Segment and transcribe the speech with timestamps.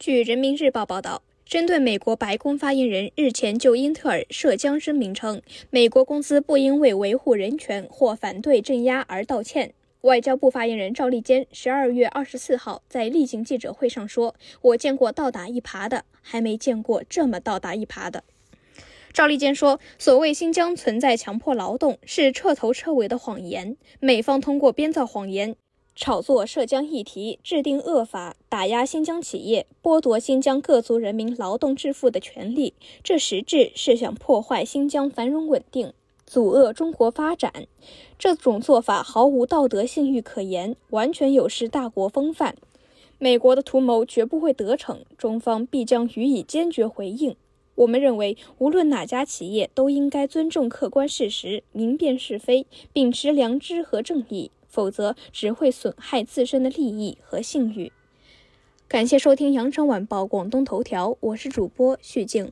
[0.00, 9.74] 据人民日报报道，针对美国白宫发言人日前就英特尔涉疆声明称，美国公司不应为维护人权或反对镇压而道歉。
[10.00, 18.24] 外交部发言人赵立坚十二月二十四号在例行记者会上说：“我见过倒打一耙的，还没见过这么倒打一耙的。”
[19.12, 23.76] 赵立坚说：“所谓新疆存在强迫劳动，是彻头彻尾的谎言。
[23.98, 25.56] 美方通过编造谎言，
[26.00, 32.72] 炒作涉疆议题，制定恶法，打压新疆企业，剥夺新疆各族人民劳动致富的权利。
[33.04, 35.92] 这实质是想破坏新疆繁荣稳定。”
[36.24, 37.66] 阻遏中国发展，
[38.18, 42.56] 这种做法毫无道德信誉可言，完全有失大国风范。
[43.18, 47.36] 美国的图谋绝不会得逞，中方必将予以坚决回应。
[47.74, 52.64] 我们认为，无论哪家企业都应该尊重客观事实，明辨是非，
[52.94, 57.92] 秉持良知和正义，否则只会损害自身的利益和信誉。
[58.88, 62.50] 感谢收听羊城晚报广东头条，我是主播徐静。